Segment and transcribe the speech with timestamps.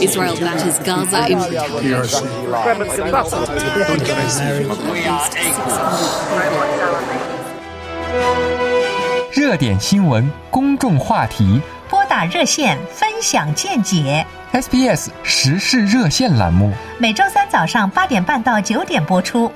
[0.00, 1.56] Israel batters Gaza in We
[1.92, 2.28] are equal.
[9.32, 16.72] 热点新闻、公众话题拨打热线分享见解，，SBS 时事热线栏目。
[16.98, 19.50] 每周三早上八点半到九点播出。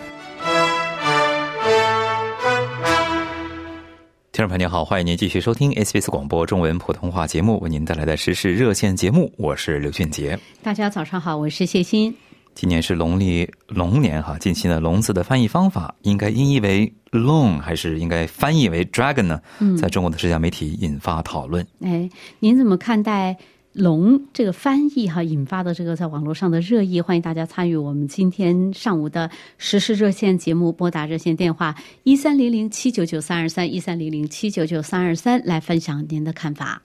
[4.43, 10.37] 听众朋友您好，欢迎您继续收听 SBS 广播中文普通话节目，为您带来的时事热线节目，我是刘俊杰。
[10.65, 12.13] 大家早上好，我是谢欣。
[12.53, 19.41] 今年是农历龙年哈，近期呢，龙字的翻译方法应该音译为 long 还是应该翻译为 dragon 呢？
[19.61, 21.65] 嗯在中国的社交媒体引发讨论。
[21.81, 23.37] 哎，您怎么看待
[23.73, 27.01] “龙”这个翻译哈引发的这个在网络上的热议？
[27.01, 36.83] 欢迎大家参与我们今天上午的实时热线节目，拨打热线电话一三零零七九九三二三一三零零七九九三二三来分享您的看法。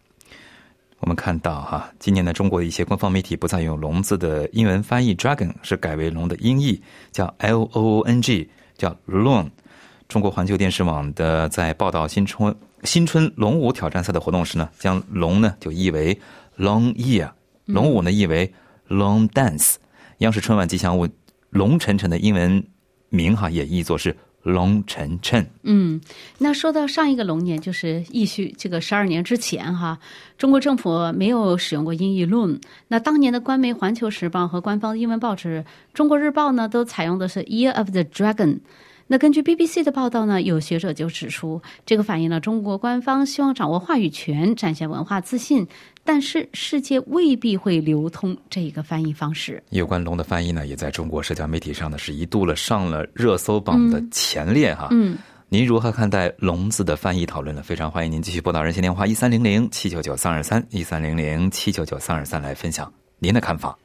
[0.99, 9.47] 我们看到哈，今年的，中国的一些官方媒体不再用“龙”字的英文翻译 “dragon”，是改为“龙”的音译，叫 “l o o n g”，叫 “long”。
[10.07, 16.17] 中国环球电视网的在报道新春新春龙舞挑战赛的活动时呢，将“龙”呢就译为
[16.57, 17.31] “long year”，
[17.65, 18.53] 龙舞呢译为
[18.89, 19.75] “long dance”。
[20.19, 21.07] 央视春晚吉祥物
[21.49, 22.63] “龙晨晨”的英文
[23.09, 25.45] 名哈也译作是“龙晨晨”。
[25.63, 26.01] 嗯，
[26.39, 29.99] 那说到上一个龙年，就是义序这个十二年之前哈，
[30.37, 32.59] 中国政府没有使用过音译论。
[32.87, 35.63] 那当年的官媒《环球时报》和官方英文报纸
[35.93, 38.59] 《中国日报》呢，都采用的是 Year of the Dragon。
[39.09, 45.65] 那根据 BBC 的报道呢，有学者就指出，这个反映了中国官方希望掌握话语权，展现文化自信，
[46.03, 49.63] 但是世界未必会流通这一个翻译方式。
[49.69, 54.89] 有关龙的翻译呢，也在中国社交媒体上呢是一度了上了热搜榜的前列哈。
[54.91, 55.17] 嗯，
[55.47, 57.63] 您如何看待“龙”字的翻译讨论呢？
[57.63, 63.77] 非常欢迎您继续拨打热线电话一三零零七九九三二三一三零零七九九三二三来分享您的看法。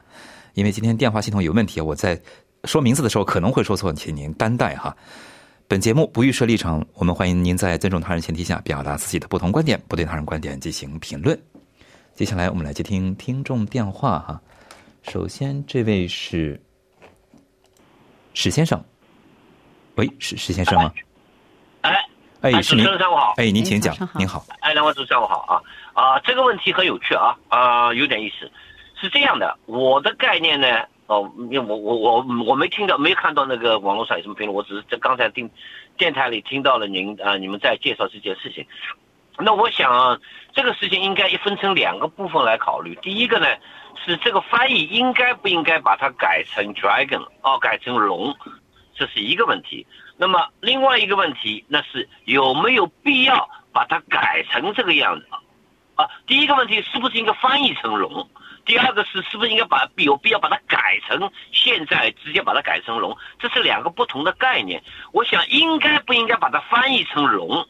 [0.54, 2.20] 因为今天电话系统有问题，我在
[2.64, 4.96] 说名字的时候可能会说错，请您担待哈。
[5.66, 11.36] 本节目不预设立场，我们欢迎您在尊重他人前提下表达自己的不同观点，不对他人观点进行评论。
[12.14, 14.40] 接下来我们来接听听众电话哈。
[15.02, 16.60] 首先，这位是
[18.34, 18.82] 史先生，
[19.96, 20.92] 喂，史史先生吗？
[21.80, 21.90] 哎，
[22.42, 25.60] 哎，哎是您主持人上午好，哎，您请讲您好，哎，两位主持人下午好啊
[25.94, 28.48] 啊，这个问题很有趣啊啊，有点意思。
[29.00, 30.68] 是这样的，我的概念呢，
[31.12, 35.50] 哦，因为我我我我没听到，没看到那个网络上有什么评论，我只是在刚才听
[35.98, 38.66] 电台里听到了您啊、你们在介绍这件事情。
[39.38, 40.18] 那我想、啊、
[40.54, 42.94] 这个事情应该一分成两个部分来考虑。
[43.02, 43.46] 第一个呢，
[44.02, 48.34] 是这个翻译应该不应该把它改成 dragon 哦，改成龙，
[48.94, 49.86] 这是一个问题。
[50.16, 55.26] 那么另外一个问题，那是有没有必要把它改成这个样子
[55.94, 56.08] 啊？
[56.26, 58.26] 第一个问题是不是应该翻译成龙？
[58.64, 63.16] 第二个是是不是应该把有必要把它改成现在直接把它改成龙？
[63.38, 64.82] 这是两个不同的概念。
[65.12, 67.66] 我想应该不应该把它翻译成龙？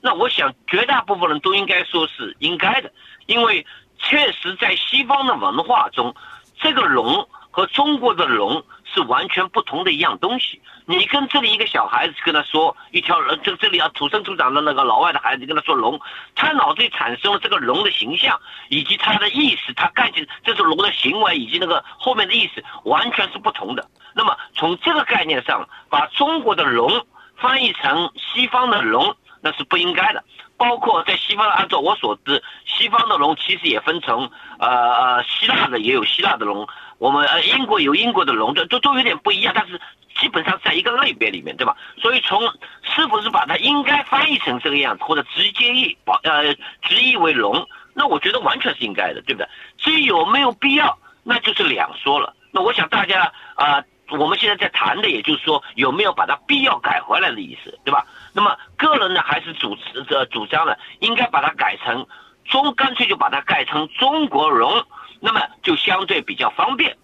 [0.00, 2.92] 那我想绝大部分人都应该说是应该的，
[3.26, 3.66] 因为
[3.98, 6.14] 确实在西方的文化中，
[6.60, 10.60] 这个龙和中国的龙是完全不同的一样东西。
[10.86, 16.00] 你跟这里一个小孩子跟他说一条龙，这这里啊土生土长的那个老外的孩子跟他说龙，
[16.34, 23.88] 他脑子里产生了这个龙的形象以及他的意识，他干起这是龙的行为以及那个后面的意思完全是不同的。
[24.14, 27.06] 那么从这个概念上，把中国的龙
[27.36, 30.24] 翻译成西方的龙，那是不应该的。
[30.58, 36.66] 包括在西方，按照我所知，西方的龙其实也分成呃呃希腊的也有希腊的龙，
[36.98, 39.80] 我们呃英国有英国的龙，这都都有点不一样，但是
[40.20, 41.76] 基本上在一个类别里面，对吧？
[41.96, 42.42] 所以从
[42.82, 46.52] 是不是把它应该翻译成这个样子，或者直接译把呃
[46.82, 47.64] 直译为龙，
[47.94, 49.48] 那我觉得完全是应该的，对不对？
[49.78, 52.34] 至于有没有必要，那就是两说了。
[52.50, 58.04] 那我想大家啊、我们现在在谈的，也就是说有没有把它必要改回来的意思，对吧？
[58.32, 62.06] 那么个人呢，还是主持着主张呢，应该把它改成
[62.44, 64.84] 中，干脆就把它改成中国龙，
[65.20, 66.97] 那么就相对比较方便。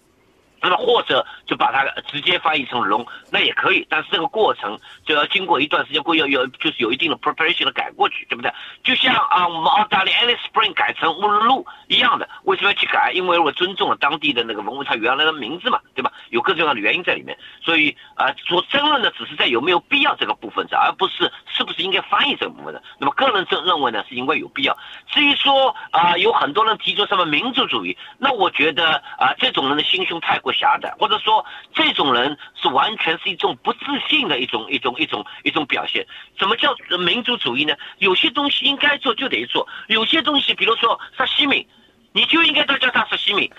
[0.65, 3.85] 那么或者就把它直接翻译成龙，那也可以。
[3.87, 8.51] 但是这个过程就要经过一段时间，过要有就是有一定的 preparation 的改过去，对不对？
[8.83, 13.11] 就像啊，我们澳大利亚 Alice Spring 改成乌鲁鲁一样的，为什么要去改？
[13.13, 16.11] 因为我尊重了当地的那个文物它原来的名字嘛，对吧？
[16.31, 22.81] 有各种各样的原因在里面，所以啊，所争论的只是在有没有必要这个部分上，而不是是不是应该翻译这个部分的。
[22.97, 24.75] 那么个人认认为呢，是因为有必要。
[25.07, 36.05] 至于说啊，有很多人提出什么民族主义，那我觉得啊，这种人的心胸太过狭窄，或者说这种人是完全是一种不自信的一种一种一种一种表现。
[36.37, 37.75] 什么叫民族主义呢？
[37.99, 41.67] 有些东西应该做就得做，有些东西比如说沙西米，
[42.13, 43.51] 你就应该都叫他沙西米。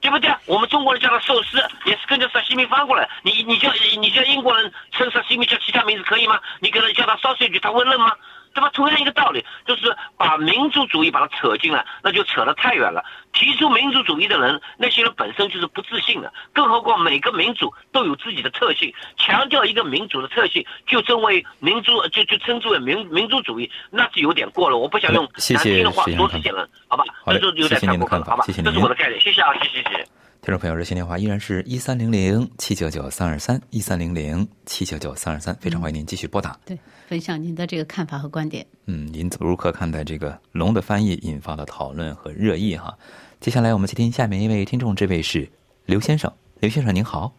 [0.00, 0.30] 对不对？
[0.44, 1.56] 我们中国人叫他寿司，
[1.86, 3.08] 也是跟着沙西米翻过来。
[3.22, 6.38] 你你叫你叫英国人称沙西米叫其他名字可以吗？
[6.60, 8.12] 你给他叫他烧水句他会认吗？
[8.54, 8.70] 对吧？
[8.72, 13.04] 同样一个道理，就是把民族主义把它扯进来，那就扯得太远了。
[13.32, 24.76] 提出民族主义的人，那些人本身就是不自信的，更何况每个民族都有自己的特性，强调一个民族的特性，就称为民族，就就称之为民民族主义，那是有点过了。
[24.76, 27.04] 我不想用谢难听的话谢说这些人，好吧？
[27.26, 28.44] 这就有点太过分了，好吧？
[28.46, 30.23] 您的看法谢谢这是我的概念，谢谢啊，谢谢谢谢。
[30.44, 36.54] 听众朋友，热线电话依然是一三零零七九九三二三一三零零七九九三二三，非常欢迎您继续拨打。
[36.66, 38.66] 对，分享您的这个看法和观点。
[38.84, 42.76] 嗯，您如何看待这个“龙”的翻译引发的讨论和热议？
[42.76, 42.94] 哈，
[43.40, 45.48] 接下来我们接听下面一位听众，这位是
[45.86, 46.30] 刘先生。
[46.60, 47.34] 刘先生您好，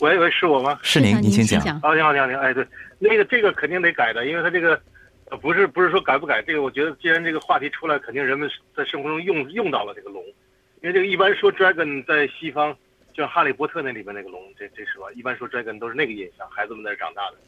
[0.00, 0.76] 喂喂，是我吗？
[0.82, 1.78] 是您，您请请讲。
[1.82, 2.66] 啊，你好，你好，你好，哎，对，
[2.98, 4.70] 那个这个肯定得改的，因为他这个
[5.30, 10.20] 呃不是不是说改不改，这个我觉得既然这个话题出来，肯定人们在生活中用用到了这个龙，
[10.84, 12.70] 因为这个一般说 dragon 在西方，
[13.14, 15.06] 就像哈利波特那里边那个龙，这这是吧？
[15.14, 17.38] 一般说 dragon 都是那个印象，孩子们在长大的。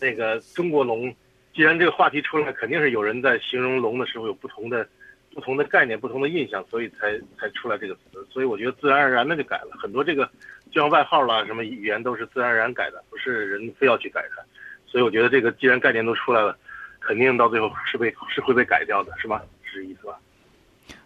[0.00, 1.12] 那个中国龙，
[1.52, 4.88] 既然这个话题出来，肯定是有人在形容龙的时候有不同的
[5.34, 8.24] 不同的概念、不同的印象，所以才才出来这个词。
[8.30, 10.24] 所以我觉得自然而然的就改了很多这个，
[10.70, 14.40] 就像外号啦，什么语言都是自然而然改的，不是人非要去改它。
[14.86, 16.56] 所以我觉得这个既然概念都出来了，
[17.00, 19.42] 肯定到最后是被是会被改掉的，是吧？
[19.64, 20.16] 是这意思吧？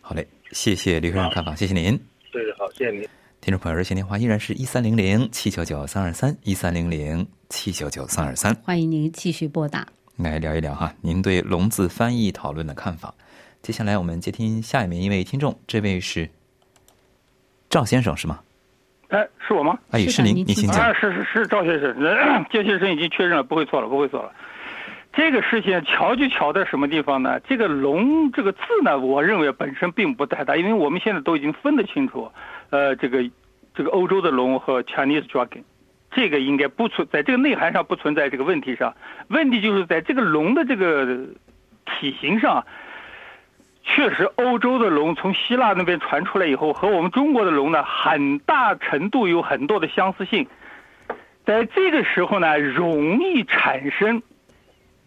[0.02, 1.98] 好嘞，谢谢刘先生看法，谢谢您。
[2.30, 3.02] 对对，好，谢谢您。
[3.40, 9.86] 听众朋友，热线电话依然是一三零零七九九三二三一三零零七九九三二三，欢迎您继续拨打。
[10.16, 13.12] 来聊一聊哈，您对“龙”字翻译讨论的看法。
[13.62, 16.28] 接下来我们接听下一名一位听众，这位是
[17.70, 18.40] 赵先生是吗？
[19.08, 19.78] 哎，是我吗？
[19.90, 20.92] 哎，是的是您，您请讲啊，。
[20.92, 24.32] 是是是赵先生，呃赵先生已经确认了，不会错了，不会错了。
[25.22, 27.38] 这个事情巧就巧在什么地方呢？
[27.48, 32.32] 这个“龙”这个字呢，我认为本身并不太大，因为我们现在都已经分得清楚，
[32.70, 33.22] 呃，这个
[33.72, 35.62] 这个欧洲的龙和 Chinese dragon，
[36.10, 38.96] 这个应该不存在这个内涵上不存在这个问题上，
[39.28, 41.06] 问题就是在这个龙的这个
[41.86, 42.66] 体型上。
[43.84, 50.48] 确实，欧洲的龙从希腊那边传出来以后，和我们中国的龙呢，很大程度有很多的相似性。
[51.46, 54.20] 在这个时候呢，容易产生。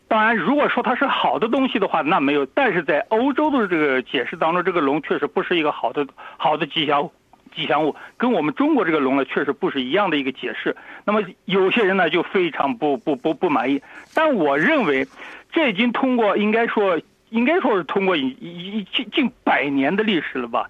[0.08, 2.46] 当然，如果说它是好的东西的话，那没有。
[2.46, 6.06] 但是在欧洲的这个解释当中，这个龙确实不是一个好的
[6.38, 7.10] 好的吉祥
[7.56, 10.76] 吉祥物，跟我们中国这个龙呢，确实不是一样的一个解释。
[11.06, 13.82] 那么有些人呢，就非常不不不不满意。
[14.14, 15.08] 但我认为，
[15.52, 20.70] 这已经通过应该说应该说是通过一一近近百年的历史了吧。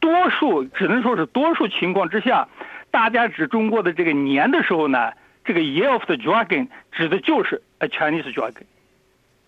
[0.00, 2.48] 多数只能说是多数情况之下，
[2.90, 5.12] 大家指中国的这个年的时候呢，
[5.44, 8.64] 这个 Year of the Dragon 指的就是 a Chinese Dragon。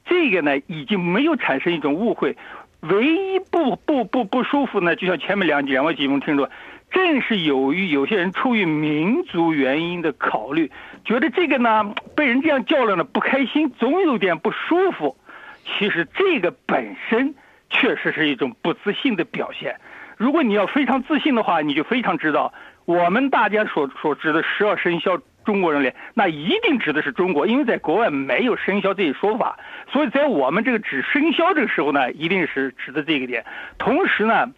[0.04, 2.36] 这个呢，已经没有产生一种误会。
[2.80, 6.48] 唯一不不不不舒服呢，就像前面两两位节目听说，
[6.90, 10.70] 正是由于有些人出于民族原因的考虑，
[11.04, 15.16] 觉得这个呢被人这样叫了呢不开心，总有点不舒服。
[15.64, 17.34] 其实这个本身
[17.70, 19.74] 确实是一种不自信的表现。
[20.16, 22.52] 如果你要非常自信的话，你就非常知道
[22.84, 29.58] 我们大家所所知的十二生肖，中国人脸那一定指的是中国，因为在国外没有生肖这一说法，
[29.90, 33.46] 所以在我们这个指生肖这个时候呢，一定是指的这个点。
[33.78, 34.52] 同时呢。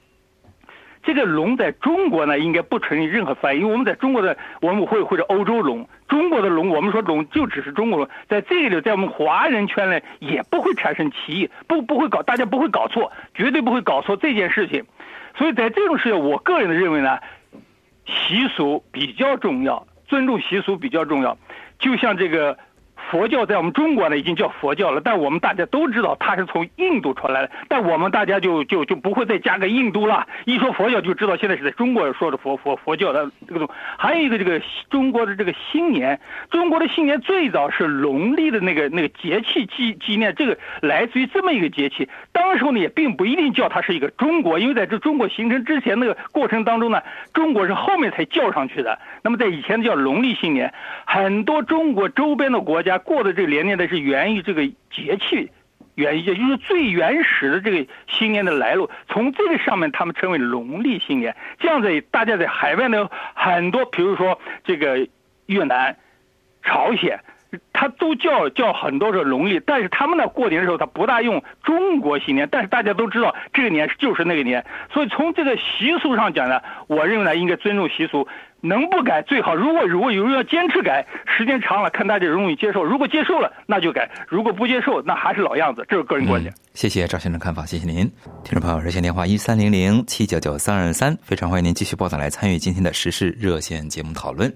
[1.04, 14.84] 这个龙在中国呢，应该不承认任何翻译，因为我们在中国的我们会或者欧洲龙，中国的龙，我们说龙就只是中国龙，在这个里，在我们华人圈内也不会产生歧义，不不会搞，大家不会搞错，绝对不会搞错这件事情。
[15.36, 17.20] 所以在这种事情，我个人的认为呢，
[18.04, 21.36] 习俗比较重要，尊重习俗比较重要。
[21.78, 22.58] 就像这个
[23.10, 30.26] 佛教在我们中国呢已经叫佛教了，但我们大家都知道它是从印度传来的，但我们大家就就就不会再加个印度了。
[30.44, 33.68] 一说佛教就知道现在是在中国说的佛佛佛教的这个。
[33.96, 34.60] 还有一个这个
[34.90, 42.08] 中国的这个新年，中国的新年最早是农历的那个那个节气纪纪念，这个来自于这么一个节气。
[42.32, 48.98] 当时候呢也并不一定叫它是一个中国，因为在这中国形成之前那个过程当中呢，中国是后面才叫上去的。
[49.22, 50.72] 那么在以前叫农历新年，
[51.06, 55.50] 很多中国周边的国家过的这个年呢是源于这个节气，
[55.94, 58.90] 源于也就是最原始的这个新年的来路。
[59.08, 61.34] 从这个上面，他们称为农历新年。
[61.58, 65.08] 这样子大家在海外呢，很多比如说这个
[65.46, 65.96] 越南、
[66.62, 67.20] 朝鲜。
[67.72, 78.28] 他都叫叫很多是农历，但是他们呢过年的时候他不大用中国新年，但是大家都知道这个年就是那个年，所以从这个习俗上讲呢，我认为呢应该尊重习俗，
[78.60, 79.54] 能不改最好。
[79.54, 86.52] 如果如果有人要坚持改，时间长了看大家容易接受，如果接受了那就改，如果不接受那还是老样子，这是个人观点。
[86.74, 88.10] 谢谢赵先生看法，谢谢您，
[88.44, 94.52] 听众朋友热线电话一三零零七九九三二三，非常欢迎您继续拨打来参与今天的时事热线节目讨论。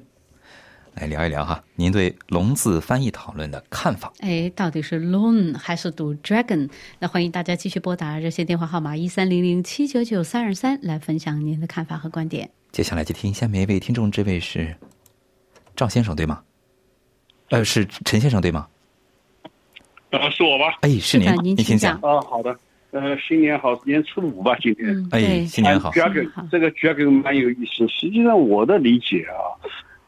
[0.94, 4.12] 来聊一聊哈，您对“龙”字翻译讨论的看法？
[4.20, 6.68] 哎，到底是 “long” 还是读 “dragon”？
[6.98, 12.50] 那欢迎大家继续拨打热线电话号码一三零零七九九三二三来分享您的看法和观点。
[12.72, 14.74] 接下来接听下面一位听众，这位是
[15.76, 16.42] 赵先生对吗？
[17.50, 18.66] 呃，是陈先生对吗？
[20.08, 20.78] 呃，是我吧？
[20.80, 21.96] 哎，是您，您请讲。
[21.96, 22.56] 啊，好的。
[22.92, 25.06] 呃，新年好，年初五吧，今天。
[25.10, 25.90] 哎，新年好。
[26.50, 27.86] 这个 dragon 蛮有意思。
[27.88, 29.52] 实际上，我的理解啊。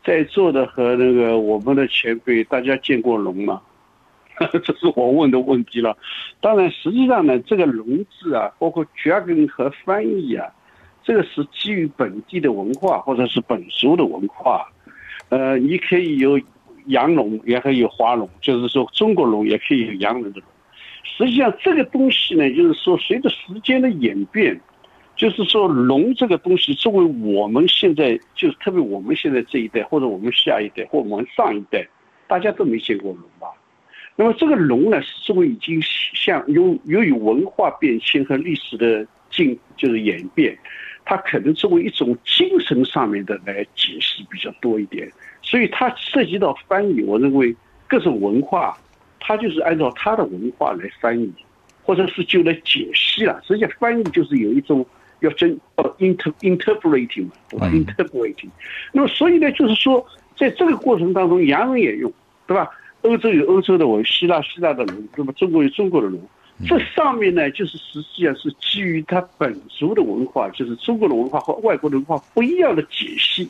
[0.03, 3.61] 在座的和那个我们的前辈，大家见过龙吗？
[4.65, 5.97] 这是我问的问题了。
[6.41, 7.87] 当然，实际上呢，这个“龙”
[8.19, 10.51] 字啊，包括 “dragon” 和翻译啊，
[11.05, 14.67] 这个是基于本地的文化或者是本族的文化。
[15.29, 16.41] 呃，你可以有
[16.87, 20.49] 羊龙，也可以有花龙，就是说中国龙也可以有洋人的龙。
[21.05, 24.61] 实际上，这个东西呢，就是说随着时间的演变。
[25.17, 31.87] 就是说，龙这个东西，作为我们现在，就是特别我们现在这一代，或者我们下一代，或我们上一代，
[32.27, 33.47] 大家都没见过龙吧？
[34.17, 40.59] 那么这个龙呢，是作为已经像由由于文化变迁和历史的进就是演变，
[41.05, 45.11] 它可能作为一种精神上面的来解释比较多一点。
[45.43, 47.55] 所以它涉及到翻译，我认为
[47.87, 48.77] 各种文化，
[49.21, 51.33] 它就是按照它的文化来翻译，
[51.83, 53.41] 或者是就来解析了。
[53.47, 54.85] 实际上翻译就是有一种。
[55.21, 58.49] 要真呃 inter interpreting 嘛，对吧？interpreting，
[58.93, 60.05] 那么所以呢，就是说，
[60.37, 62.13] 在这个过程当中，洋人也用，
[62.47, 62.69] 对吧？
[63.03, 66.21] 欧洲有欧洲的文，希腊希腊的文，那么中国有中国的龙。
[66.67, 73.49] 这上面呢，就是实际上是基于它本族的文化，就是中国的文化和外国的文化不一样的解析。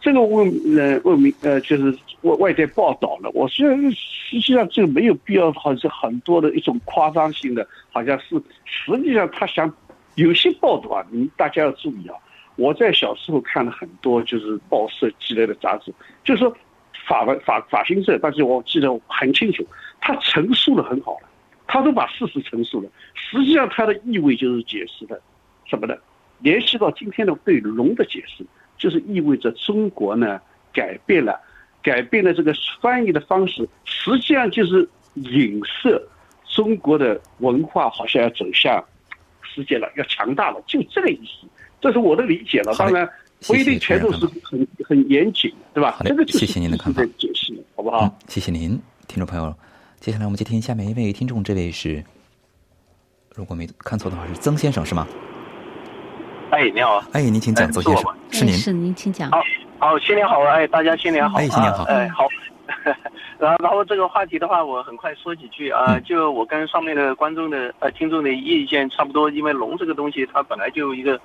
[0.00, 3.30] 这个问呃问明呃，就是外外界报道了。
[3.34, 9.72] 我虽然实际上这个没有必要，好像很多的一种夸张性的，好像是实际上他想。
[10.14, 12.16] 有些报道啊，你大家要注意啊！
[12.56, 15.92] 我在小时候看了很多，就是报社寄来的杂志，
[16.24, 16.56] 就是说
[17.06, 19.62] 法文法法新社，但是我记得很清楚，
[20.00, 21.18] 他陈述的很好，
[21.66, 22.88] 他都把事实陈述了。
[23.14, 25.20] 实际上，他的意味就是解释的
[25.64, 25.94] 什么呢？
[26.40, 28.44] 联系到今天的对龙的解释，
[28.76, 30.40] 就是意味着中国呢
[30.72, 31.40] 改变了，
[31.82, 36.02] 改变了这个翻译的方式，实际上就是影射
[36.46, 38.84] 中国的文化好像要走向。
[39.48, 41.46] 世界了，要强大了，就这个意思，
[41.80, 42.74] 这是我的理解了。
[42.74, 43.08] 当然
[43.46, 45.96] 不一定全都是很很严谨，对吧？
[46.04, 48.14] 这个谢谢您的看法，解释，好不好？
[48.28, 49.56] 谢谢您，听众朋友。
[50.06, 52.00] 接下来我们接听下面一位听众，这位是，
[53.34, 55.04] 如果没看错的话是曾先生是吗？
[56.52, 57.02] 哎，你好。
[57.10, 59.28] 哎，您请讲，曾先生，是您，是您，请讲。
[59.32, 59.38] 好，
[59.80, 62.24] 好，新年好，哎，大家新年好，哎，新年好，哎，好。
[63.38, 65.98] 然后，然后这个话题的话，我很快说几句啊。
[66.00, 71.20] 就我跟上面的观众的呃听众的意见差不多，因为龙这个东西它本来就一个，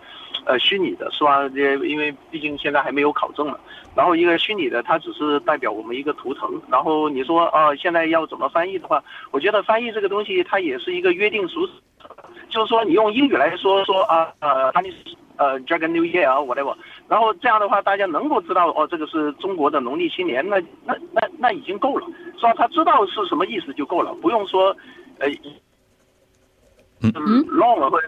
[0.46, 1.48] 呃虚拟的，是吧？
[1.50, 3.58] 这因为毕竟现在还没有考证嘛。
[3.96, 6.50] 然后一个虚拟的，它只是代表我们一个图腾。
[6.70, 11.68] 然后你说啊，现在要怎么翻译的话，我觉得翻译这个东西它也是一个约定俗，
[12.50, 14.94] 就是说你用英语来说说啊呃，它你。
[15.42, 16.76] 呃，Dragon New Year 啊，whatever，
[17.08, 22.06] 然后这样的话，大家能够知道哦，这个是中国的农历新年，那那那那已经够了，
[22.38, 22.54] 是吧？
[22.56, 24.76] 他知道是什么意思就够了，不用说，
[25.18, 25.28] 呃，
[27.02, 27.12] 嗯
[27.48, 28.08] ，long 或者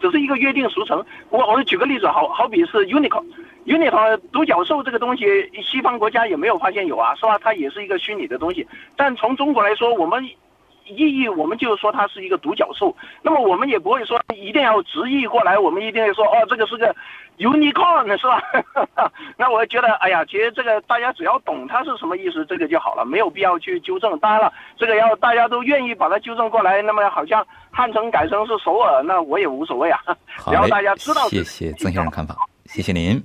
[0.00, 1.04] 只是一个约定俗成。
[1.30, 5.24] 我我举个例子，好好比是 unicorn，unicorn 独角兽这个东西，
[5.64, 7.36] 西方国家也没有发现有啊，是吧？
[7.38, 10.24] 它也是一个虚拟的东西，但从中国来说，我们。
[10.96, 12.94] 意义，我们就说它是一个独角兽。
[13.22, 16.94] 那么我们也不会说一定要直译过来，我们一定要说哦，这个是个
[17.38, 18.42] unicorn 是吧？
[19.36, 24.18] 那我觉得，哎呀，其实这个大家只要懂它是什么意思，这个就好了，没有必要去纠正。
[24.18, 30.00] 当然了，这个要大家都愿意把它纠正过来，那么好像汉城改成是首尔，那我也无所谓啊。
[30.36, 33.22] 好然后大家知道谢谢曾先生看法，谢谢您，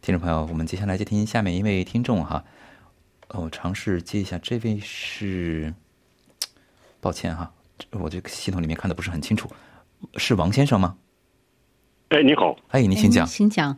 [0.00, 2.42] 听众朋友，我们接下来接听下面一位听众哈，
[3.28, 5.72] 哦，尝试接一下，这位是，
[7.06, 7.48] 抱歉哈，
[7.78, 9.48] 这我这个系统里面看的不是很清楚，
[10.16, 10.96] 是王先生吗？
[12.08, 13.24] 哎，你好，哎，您请讲。
[13.24, 13.76] 请讲。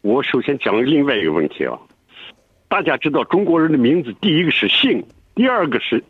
[0.00, 1.78] 我首先讲另外一个问题啊，
[2.66, 5.06] 大家知道中国人的名字，第一个是姓，
[5.36, 6.02] 第二个是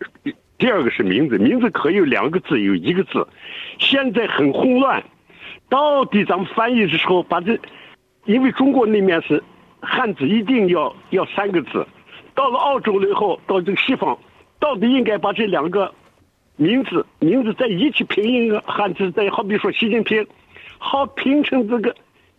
[0.57, 3.29] 第二个是名字，名字可以有两个字，有一个字，
[3.79, 5.05] 现在很混乱，
[5.69, 7.61] 到底咱们翻译的时候把这，
[8.25, 9.45] 因为中国那面是
[9.83, 11.87] 汉字一定要要三个字，
[12.35, 14.19] 到了澳洲了以后，到这个西方，
[14.59, 15.93] 到底应该把这两个
[16.57, 20.27] 名字名字在一起拼音啊，汉字在好比说习近平，
[20.79, 21.95] 好拼成这个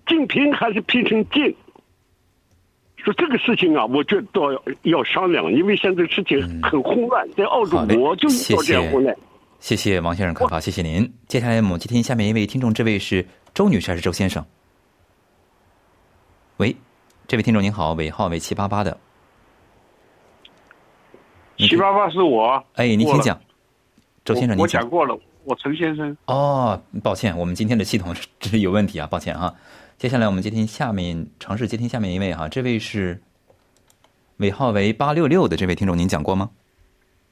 [0.05, 1.55] 近平还是拼成近？
[2.97, 9.15] 说这个事情啊，我觉得都要要商量，因为现在事情很混乱，在澳洲我就遇谢到这混乱。
[9.61, 11.09] 谢谢王先生看法，谢谢您。
[11.27, 14.45] 接下来我们接听下面一位听众，这位是周女士还是周先生？
[16.57, 16.75] 喂，
[17.25, 18.97] 这位听众您好，尾号为七八八的。
[21.67, 22.63] 七八八是我。
[22.75, 23.39] 哎，您请讲。
[24.23, 26.15] 周先生，您讲讲过了，我陈先生。
[26.25, 29.53] 哦，抱歉，我们今天的系统 是有问题啊，抱歉啊。
[29.97, 33.19] 接下来我们接听下面，尝试接听下面一位哈，这位是
[34.37, 36.49] 尾号为八六六的这位听众，您讲过吗？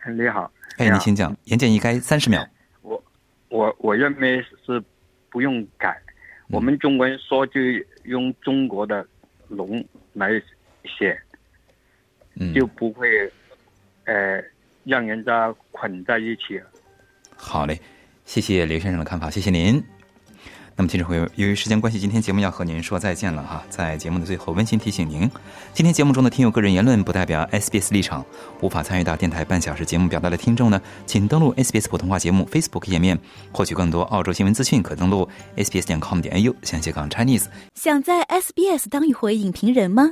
[0.06, 2.46] 你好，哎，您请讲，言简意赅，三十秒。
[2.82, 3.02] 我
[3.50, 4.84] 我我认为是
[5.30, 5.96] 不用改，
[6.50, 7.60] 我们中文说就
[8.04, 9.06] 用中国的
[9.48, 10.32] “龙”来
[10.84, 11.18] 写，
[12.36, 13.32] 嗯，就不会
[14.08, 14.42] 呃
[14.84, 16.60] 让人家捆在一起。
[17.36, 17.80] 好嘞，
[18.26, 19.84] 谢谢刘先生的看法，谢谢您。
[20.80, 23.64] 那么，听众朋友，由于时间关系，今天节目要和您说再见了哈。
[23.68, 25.28] 在节目的最后，温馨提醒您，
[25.74, 28.24] 今天节目中的听友个人言论不代表 SBS 立场，
[28.62, 33.18] 无法参与到电台半小时节目表达的听众呢，请登录 SBS 普通话节目 Facebook 页面，
[33.52, 37.48] 获取更多澳洲新闻资讯，可登录 sbs 点 com 点 au 向斜杠 Chinese。
[37.74, 40.12] 想在 SBS 当一回影评人吗